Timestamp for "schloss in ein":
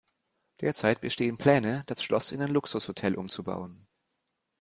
2.03-2.49